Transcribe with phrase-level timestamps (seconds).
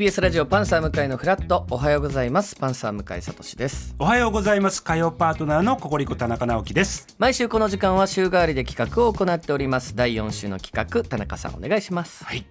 [0.00, 1.66] TBS ラジオパンサー向井のフラット。
[1.68, 2.56] おはようございます。
[2.56, 3.94] パンサー向井聡です。
[3.98, 4.82] おはようございます。
[4.82, 7.06] 火曜パートナーのココリコ田中直樹です。
[7.18, 9.94] 毎週この時間は週替わりで企画を行っております。
[9.94, 12.24] 第4週の企画田中さんお願いします。
[12.24, 12.46] はい。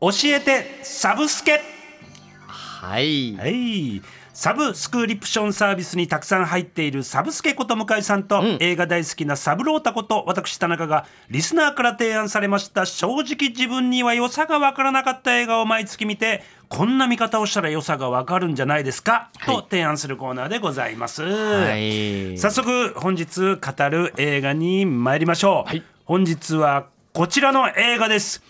[0.00, 1.60] 教えてサブスケ。
[2.48, 3.36] はい。
[3.36, 4.02] はい
[4.40, 22.38] サブスクリプションサービスにたくさん入っているサブスケこと向井さんと、映画大好きなサブロータこと私田中がリスナーから提案されました正直自分には良さが分からなかった映画を毎月見てこんな見方をしたら良さが分かるんじゃないですか、と提案するコーナーでございます、はい。
[22.38, 25.82] 早速本日語る映画に参りましょう、はい。
[26.04, 28.40] 本日はこちらの映画です。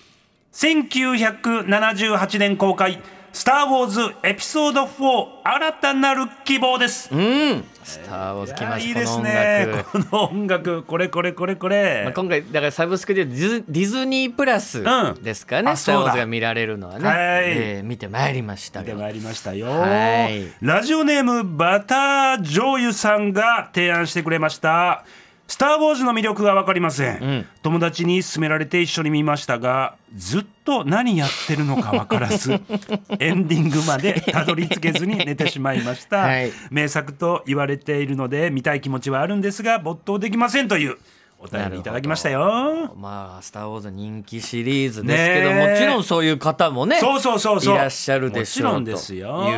[0.53, 3.01] 1978年公開
[3.33, 7.65] スター・ウォーズエピソード4新たなる希望です、うん。
[7.85, 8.89] スター・ウォーズ来ました。
[8.89, 9.91] いいですこの音ね楽。
[9.93, 10.83] この音楽。
[10.83, 15.23] これこれこれこれ、まあ、今回だからサブスクでディズディズニープラスうん。
[15.23, 16.13] ですかね、あスター・ウォーそうだ。
[16.15, 17.17] ズが見られるのはね、はい。
[17.47, 20.53] えー見てまいりましたがで参りましたよ、はい。
[20.61, 25.05] ラジオネームバター醤油さんが提案してくれました
[25.49, 27.47] スター・ウォーズの魅力が分かりません、ん。
[27.63, 32.53] 友達に勧められて一緒に見ましたがずっと何やってるのか分からず
[33.19, 36.53] エンディングまでたどり着けずに寝てしまいました、はい。
[36.71, 40.99] 名作と言われているので見たい気持ちはあるんですが没頭できませんという
[41.41, 42.93] お便りいただきましたよ。
[42.97, 45.73] まあ「スター・ウォーズ」人気シリーズですけど、ねえ。
[45.73, 47.75] もちろんそういう方もねそうそうそうそう。
[47.75, 48.95] いらっしゃるでしょうという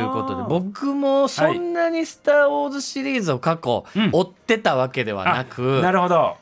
[0.09, 4.09] ことで僕もそんなに「スター・ウォーズ」シリーズを過去うん。
[4.11, 6.35] 追ってたわけではなく、あなるほど。
[6.35, 6.40] 一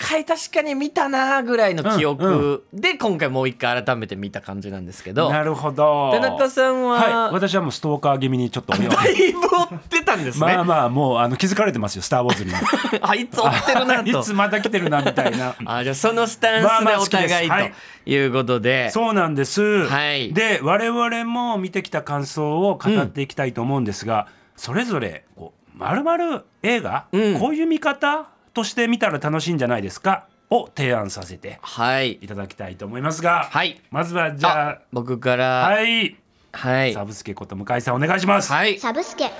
[0.00, 5.30] 回確かに見たなぐらいの記憶で今回もう一回改めて見た感じなんですけど。
[5.30, 6.10] なるほど。
[6.12, 12.50] 田中さんは、はい、私はもうストーカー気味にちょっとだいぶ追ってたんですね、まあまあもうあの気づかれてますよ「スター・ウォーズ」に。
[12.50, 12.58] も
[13.02, 14.08] あいつ追ってるなと。
[14.20, 15.54] いつまた来てるなみたいな。
[15.66, 17.74] あじゃあそのスタンスでお互いはい。
[18.04, 20.32] ということで、そうなんです、はい。
[20.32, 24.26] で我々も見てきた感想を語っていきたいと思うんですが、
[24.56, 27.38] それぞれこう丸々映画、うん。
[27.38, 28.28] こういう見方？
[28.54, 30.26] として見たら楽しいんじゃないですか？
[30.50, 32.12] を提案させてはい。
[32.20, 33.80] いただきたいと思いますが、はい。
[33.90, 35.66] まずはじゃあ僕から。
[35.66, 36.16] あはい。
[36.52, 36.92] はい。
[36.92, 38.78] サブスケこと向井さんお願いします、はい。
[38.80, 39.30] サブスケ。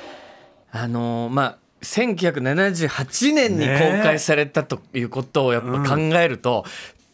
[0.72, 6.64] あのーまあ1978年に公開されたということをやっぱ考えると、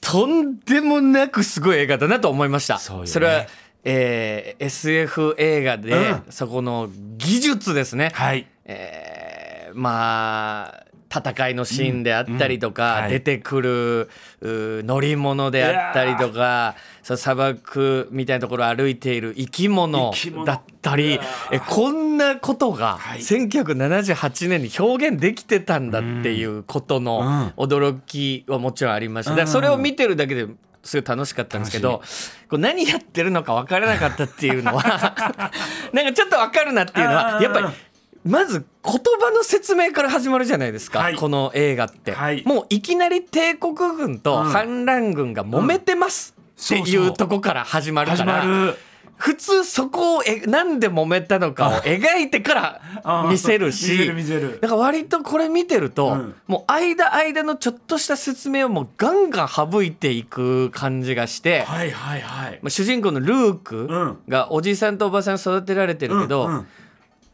[0.00, 2.78] とんでもなくすごい映画だなと思いました。
[2.78, 3.20] そね。
[3.20, 3.46] れは、
[3.84, 6.22] えー SF 映画で、うん。
[6.30, 8.10] そこの技術ですね。
[8.14, 8.46] はい。
[8.64, 13.10] えーまあ戦いのシーンであったりとか、うんはい。
[13.10, 20.12] 出てくるう乗り物であったりとか砂漠みたいなところを歩いている生き物
[20.44, 23.20] だったりえこんなことがはい。
[23.20, 29.46] 1978年に表現できてたんだっていうことの驚きはもちろんありました。
[29.46, 30.46] それを見てるだけで
[30.86, 32.00] すごい楽しかったんですけど
[32.48, 34.82] こう何やってるのか分からなかったっていうのは
[35.92, 37.66] なんかちょっと分かるなっていうのはやっぱり
[38.26, 41.16] まず言葉の説明から始まるじゃないですか、はい。
[41.16, 42.42] この映画って、はい。
[42.44, 44.44] もういきなり帝国軍とうん。
[44.44, 48.74] 反乱軍が揉めてますっていそうとこから始まるからる。
[49.16, 52.54] 普通そこをえなんで揉めたのかを描いてか
[53.02, 54.06] ら見せるし
[54.60, 56.34] だから割とこれ見てると、うん。
[56.46, 62.58] もう間間のちょっとした説明をもうガンガン省いていく感じがして、はいはいはい。
[62.62, 64.18] まあ主人公のルークうん。
[64.28, 66.66] がおじさんとおばさん育てられてるけど、うんうん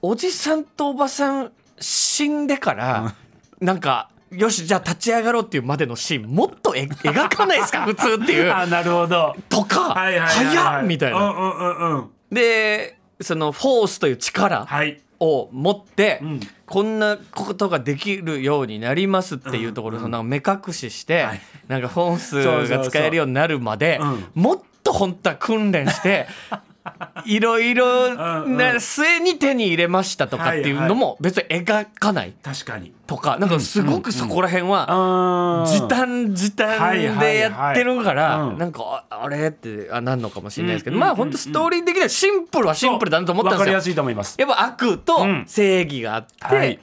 [0.02, 3.14] おじさんとおばさん死んでから、
[3.60, 7.84] なんかよしじゃあ立ち上がろうっていうまでのシーンもっとえ描かないですか？
[7.86, 8.52] 普通っていう。
[8.52, 9.34] あなるほど。
[9.48, 10.56] とか、はいはいはいはい。
[10.56, 11.18] 早っみたいな。
[11.18, 12.10] うんうんうんうん。
[12.32, 15.00] でそのフォースという力はい。
[15.20, 16.40] を持って、うん。
[16.66, 21.40] こんなことができるようになりますっていうところ、そのなんか目隠しして、はい。
[21.68, 22.18] なんかフォー
[22.66, 24.00] スが使えるようになるまで
[24.34, 26.26] もっと本当は訓練して
[27.26, 28.14] いろいろ
[28.46, 32.92] な末に手に入れましたとかっていうのも別に描かない確かに。
[33.06, 43.60] とかなんかすごくそこら辺はあ時短時短でやってるからなんかああれってあなんのかもしれないですけどうんまあ本当ストーリー的にはシンプルはシンプルだなと思ったんですよ。
[43.60, 43.80] わかりや。
[43.82, 44.36] すいと思います。
[44.38, 45.44] やっぱ悪とうん。
[45.46, 46.80] 正義があって、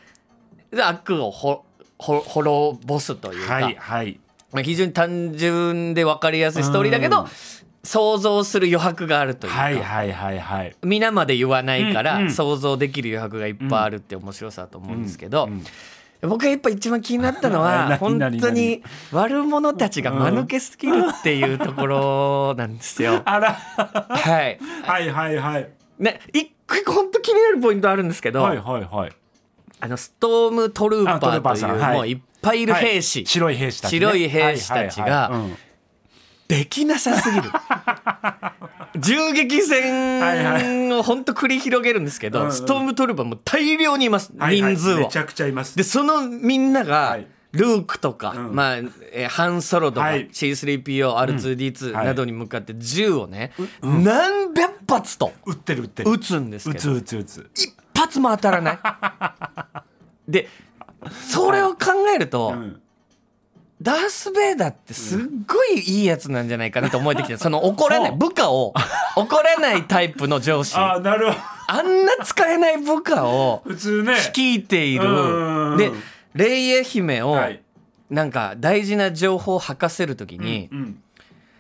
[0.82, 1.66] 悪をほ
[1.98, 4.20] ほ滅ぼすというか、はいはい。
[4.52, 7.28] まあ、非常に単純で分かりやすいストーリーだけど、うん
[7.84, 10.76] 想像する余白があるというか、はいはいはいはい。
[10.84, 15.64] 皆まで言わないから、想像できる余白がいっぱいあるって面白さだと思うんですけど、うん
[16.22, 18.84] 僕がやっぱ一番気になったのは 何本何当に
[19.14, 23.22] 悪者たちが間抜けすぎるっていうところなんですよ。
[23.24, 23.54] あら。
[23.54, 24.60] はい。
[24.84, 25.10] はい。
[25.10, 26.52] はいはいね、一
[26.86, 29.12] 個本当気になるポイントあるんですけど、はいはいはい。
[29.82, 33.26] あのストームトルーパーというもういっぱいいる兵士、はい。
[33.26, 34.00] 白い兵士たちね。
[34.00, 35.32] 白い兵士たちが
[36.50, 37.44] できなさすぎる。
[38.98, 42.52] 銃撃戦を本当繰り広げるんですけど、うんうん。
[42.52, 44.74] ストームトルーパーも大量にいます、はいはい。
[44.74, 44.98] 人数を。
[44.98, 45.78] めちゃくちゃいます。
[45.78, 47.28] でそのみんなが、はい。
[47.52, 48.56] ルークとか、うん。
[48.56, 50.28] まあえーハンソロとか、はい。
[50.30, 52.06] C3PO、R2D2 はい。
[52.08, 53.52] などに向かって銃をね、
[53.84, 56.12] 何百発と撃ってる撃ってる。
[56.12, 57.50] 撃つんです撃つけど撃つ撃つ。
[57.54, 58.80] 一発も当たらない。
[60.28, 60.50] で
[61.12, 62.82] それを考えると、うん
[63.82, 68.74] ダース・ベイダーってすっごいいいやつなんじゃないかなと思えてきてその怒らない 部下を
[69.16, 70.76] 怒らないタイプの上司。
[70.76, 71.40] ああなるほど。
[71.68, 74.16] あんな使えない部下を普通ね。
[74.16, 75.08] 率いている。
[75.08, 75.78] うん。
[75.78, 75.92] で
[76.36, 77.62] レイヤ姫をはい。
[78.10, 81.02] なんか大事な情報を吐かせるときにうん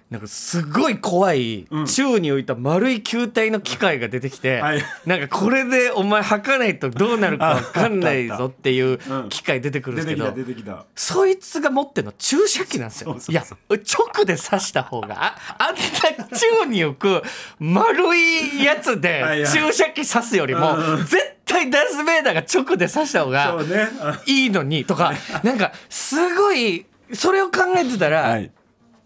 [0.09, 1.85] なんかすごい怖いうん。
[1.85, 4.81] 宙に浮いた丸い球体の機械が出てきてはい。
[5.05, 13.15] なんかこれでお前吐かないとどうなるか分かんないぞっていううん機械出てくるんですけどそいつが持ってるの注射器なんですよ。
[13.29, 15.71] いや、直で刺した方が、ああ。
[15.71, 17.23] んな宙に浮く
[17.59, 19.47] 丸いやつはいではい。
[19.47, 25.13] 注射器刺すよりも絶対ダース・ベイダーが直で刺した方そがいいのに、とか、
[25.43, 28.51] なんか、すごい、それを考えてたら、はい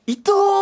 [0.07, 0.17] 愛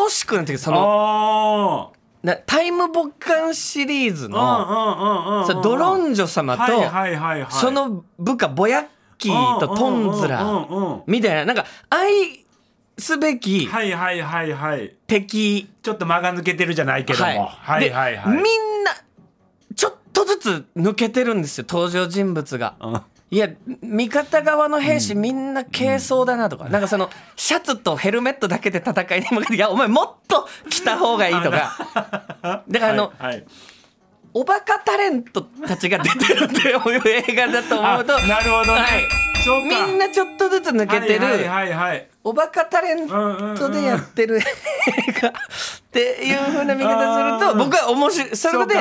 [0.05, 1.91] おしくなってその、あ
[2.23, 7.51] なタイムボカンシリーズあの、ドロンジョ様と、はいはいはいはい。
[7.51, 8.85] その部下、ボヤッ
[9.17, 10.45] キーとトンズラ
[11.07, 12.45] みたいな、なんか、愛
[12.97, 14.95] すべきはいはいはいはい。
[15.07, 17.47] 敵、ちょっと間が抜けてるじゃないけども。
[17.47, 17.85] はい。
[17.85, 18.37] ではいはい。
[18.37, 18.91] みんな
[19.75, 22.75] ちょっとずつ抜けてるんですよ登場人物が。
[23.31, 23.49] うんいや
[23.81, 31.71] 味方側の兵士みんな軽装だなとか、なんかそのシャツとヘルメットだけで戦いに向かっていやお前もっと着た方がいいとか。
[32.67, 33.45] だからあの、はいはい。
[34.33, 38.81] おバカタレントたちが出てるっていう映画だと思うとあなるほどね。
[38.81, 39.07] はい。
[39.63, 42.07] みんなちょっとずつ抜けてる、はいはいはいはい。
[42.23, 44.41] おバカタレントでやってる映
[45.21, 45.31] 画っ
[45.91, 48.75] ていう風な見方すると僕は面白いそれで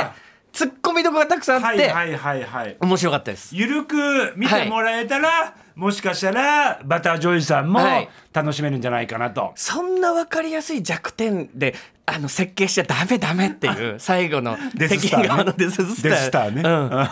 [0.52, 2.76] ツッコミどころがたくさんあってはいはいはいはい。
[2.80, 3.54] 面白かったです。
[3.54, 3.96] ゆるく
[4.36, 8.08] 見てもらえたら、もしかしたらバタージョイさんもはい。
[8.32, 11.74] 楽しめるんじゃないかなと、そんな分かりやすい弱点で
[12.06, 16.10] あの設計しちゃダメダメっていう最後の敵側のデススター。
[16.10, 16.62] デススターね。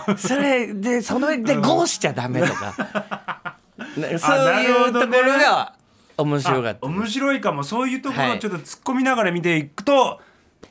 [0.08, 3.56] うん、それでその上でゴーしちゃダメとか、
[3.96, 5.74] ねそういうところが
[6.18, 7.62] 面白かっあた面白いかも。
[7.62, 8.36] そういうところはい。
[8.36, 10.20] をちょっと突っ込みながら見ていくと、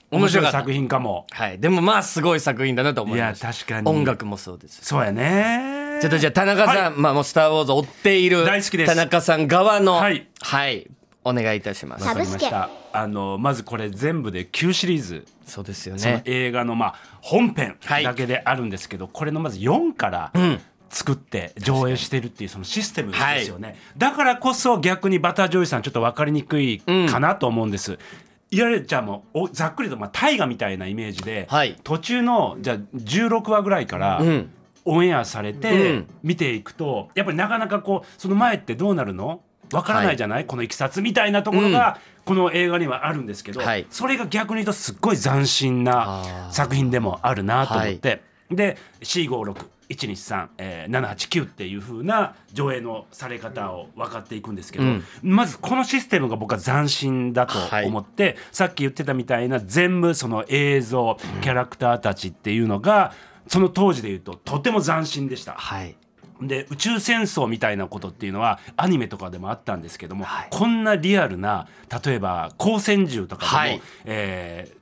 [0.09, 1.27] 面面白い作品かも。
[1.31, 3.89] はい、でもまあすごい作品だなと思いましたいや確かに。
[3.89, 6.00] 音楽もそうですそうやね。
[6.01, 6.94] ちょっとじゃあ田中さん、はい。
[6.95, 8.89] まあもうスター・ウォーズを追っている大好きです。
[8.89, 10.88] 田中さん側のはい、はい、
[11.24, 12.06] お願いいたします。
[12.06, 12.69] わかりました。
[12.94, 15.25] あのまずこれ全部で9シリーズ。
[15.45, 16.21] そうですよそのね。
[16.25, 18.04] 映画のまあ本編はい。
[18.04, 20.62] だけであるんですけど、これのまず4からん。
[20.89, 28.00] 作って上映してるっていうそのシステムですよね、だからこそ逆にバタージョイさんちょっと分かりにくいかなと思うんです。
[28.49, 31.75] いわゆるじゃあもうおざっくりとまあ大河みたいなイメージで、はい。
[31.83, 34.49] 途中のじゃあ16話ぐらいから、うん。
[34.85, 36.07] オンエアされうてん。
[36.23, 39.41] 見ていくと、やっぱりなかなかこうその前ってどうなるの？
[39.73, 43.85] わからないじゃない、このいきさつみたいなところが、この映画にはあるんですけど、はい。
[43.89, 48.77] それが逆に言うとすっごい斬新な作品でもあるなと思って、で
[49.89, 55.03] C56123、えー、789っていう風な上映のされ方を分かっていくんですけど、うん。
[55.21, 63.13] まずこのシステムが僕は斬新だと思って、さっき言ってたみたいな全部その映像キャラクターたちっていうのが
[63.47, 65.53] その当時で言うととても斬新でした。
[65.53, 65.95] はい。
[66.39, 70.47] で宇宙戦争みたいなことっていうのはアニメとかでもあったんですけども、はい。
[70.51, 71.67] こんなリアルな
[72.06, 73.81] 例えば光線銃とかでも、はい。
[74.06, 74.77] えー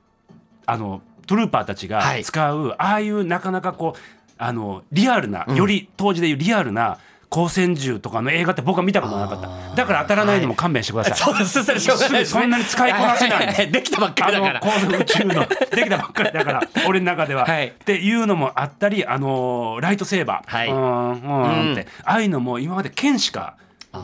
[0.68, 2.24] あのトルーパーたちがはい。
[2.24, 4.00] 使う、ああいうなかなかこう
[4.38, 6.98] あのリアルな、より当時でいうリアルな
[7.30, 9.74] 光線銃とかの映画って僕は見たことなかった。
[9.74, 11.80] だから当たらないのも勘弁してください、 そうです。
[11.80, 12.20] しょうがない。
[12.20, 12.24] ね。
[12.24, 14.54] そんなに使いこなせないは できたばっかありだから。
[14.54, 15.34] のこの宇宙の
[15.74, 16.32] できたばっかり。
[16.32, 17.68] だから俺の中では、はい。
[17.68, 20.68] っていうのもあったりあのーライトセーバー、はい。
[20.68, 23.54] うーんうーんって、ああいうのも今まで剣しか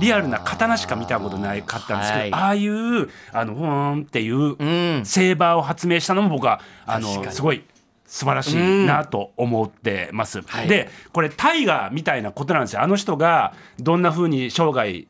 [0.01, 2.35] リアルな刀しか見たことないかったんですけど、はい。
[2.35, 4.65] ああいうあのふーんっていうう
[5.01, 5.03] ん。
[5.05, 7.63] セーバーを発明したのも僕はあのすごい
[8.13, 10.43] 素晴らしいなと思ってます。
[10.43, 10.69] はい。
[10.69, 12.83] でこれ大河みたいなことなんですよ。
[12.83, 15.07] あの人がどんな風に生涯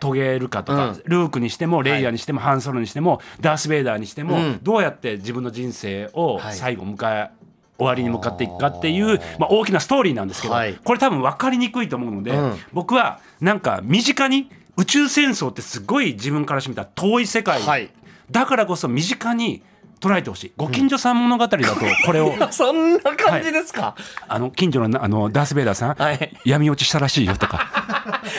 [0.00, 1.02] 遂げるかとか、うん。
[1.04, 4.58] ルークにしてもレイヤーにしても、ハンソロにしてもダース・ベイダーにしても、うん。
[4.60, 6.54] どうやって自分の人生をはい。
[6.56, 7.30] 最後迎え
[7.78, 10.74] 終わりに向かっていくかっていう、まあ、大きなストーリーなんですけど、はい。
[10.74, 12.58] これ多分分かりにくいと思うので、うん。
[12.72, 17.88] 僕はなんか身近に宇宙戦争ってすごい自分からしてみたら遠い世界、はい。
[18.32, 19.62] だからこそ身近に
[20.00, 20.52] 捉えてほしい。
[20.56, 21.74] ご近所さん物語だと
[22.04, 23.94] これを、 そんな感じですか？
[24.28, 26.36] あの近所のなあのダース・ベイダーさん、はい。
[26.44, 27.66] 闇落ちしたらしいよとか。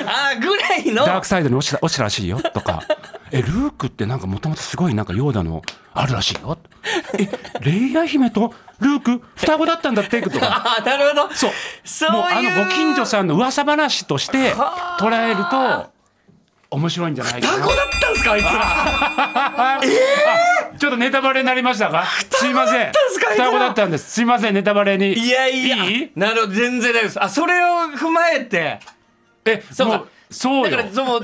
[0.06, 1.06] あーぐらいの？
[1.06, 2.82] ダークサイドに落ちた落ちたらしいよとか。
[3.32, 5.62] えルークってなんかもともとすごいなんかヨーダの
[5.94, 6.58] あるらしいよ。
[7.20, 7.28] え
[7.62, 10.78] レイヤ姫とルーク双子だったんだってとか。
[10.80, 11.36] あなるほど。
[11.36, 11.52] そう。
[11.84, 14.54] そうもうあのご近所さんの噂話として
[15.00, 15.92] 捉えると
[16.70, 17.54] 面白いんじゃないかな。
[17.54, 19.77] 双子だったんですかあいつら
[20.98, 22.06] とネタバレになりましたか？
[22.32, 22.92] すいません。
[23.36, 24.12] 双子だったんです。
[24.12, 25.14] すいませんネタバレに。
[25.14, 25.86] いやいや。
[25.86, 26.12] いい？
[26.16, 27.24] なるほど全然大丈夫です。
[27.24, 28.80] あそれを踏まえて。
[29.46, 30.72] えそうそうよ。
[30.72, 31.22] だからその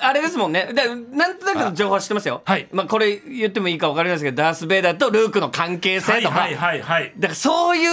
[0.00, 0.70] あれですもんね。
[0.74, 2.42] だなんとなくの情報は知ってますよ。
[2.44, 2.68] はい。
[2.72, 7.12] まあこれ言ってもいいか分かりませんけどダース・ベイダーとルークの関係はい性とか、はいはいはい。
[7.16, 7.90] だからそういう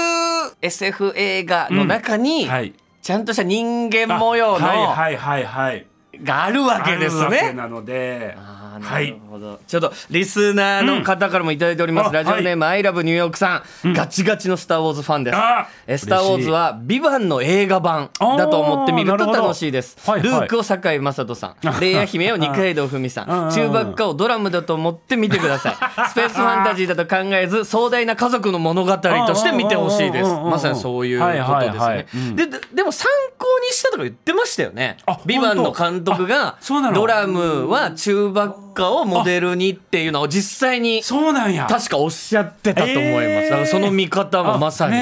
[0.61, 2.73] SF 映画の中に、はい。
[3.01, 5.85] ちゃんとした人間模様の、はいはいはいはい。
[6.21, 7.53] があるわけですね。
[7.53, 8.35] なので。
[8.37, 12.13] あーはないるほど、ちょっとリスナーの方からもいただいております、うん。
[12.13, 15.37] ラジオネーム、アイラブニューヨークさん、ガチガチのスター・ウォーズファンです。
[15.37, 20.29] あえスター・ウォーズは「ビバンの映画版だと思って見ると楽しいです、はいはい。
[20.29, 21.55] ルークを堺雅人さん。
[21.79, 23.47] レイヤ姫を二階堂ふみさうん。
[23.47, 25.75] んチューバッカをドラムだと思って見てください。
[26.09, 30.25] スペースファンタジーだと考えず壮大な家族の物語として見てほしいです。
[30.25, 33.07] うんうんうんうんまさにそういうことですはいはいはねいうんでででも参
[33.37, 34.97] 考にしたとか言ってましたよね。
[35.05, 36.57] あビバンの監督が
[36.93, 41.67] ドラムはチューバッカをモデルにっていうのを実際にそうなんや。
[41.67, 44.95] 確かおっしゃってたと思います、えーだからその見方もまさに、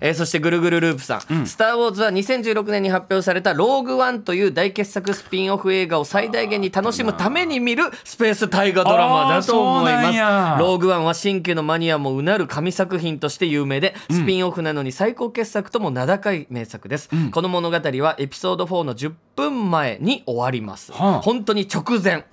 [0.00, 10.16] えーそしてぐるぐるループさん、スター・ウォーズは2016年に発表された「ローグ・ワン」という大傑作スピンオフ映画を最大限に楽しむために見るスペース大河ドラマだと思います。
[10.16, 10.56] や。
[10.58, 21.20] ローグ・ワンは新旧のマニアもうなる神作品として有名で、スピンオフなのに最高傑作とも名高い名作です、この物語はエピソード4の10分前に終わります、はあ。
[21.20, 22.24] 本当に直前。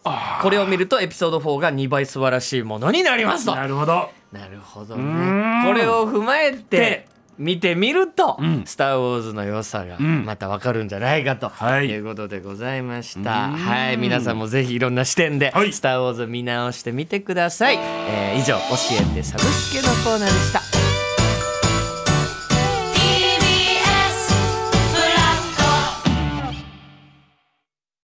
[0.42, 1.34] これを見るとエピソー。
[1.34, 13.50] ド4が2倍素晴らしいものになりますとなるほどなるほどねんこれを踏まえてで見てみると「んスター・ウォーズ」の良さがんまたわかるんじゃないかとはいいうことでございました。
[13.52, 17.78] はい皆さんもぜひいろんな視点ではいスター・ウォーズ」見直してみてください。
[17.80, 20.63] えー以上「教えてサブスケ」のコーナーでした。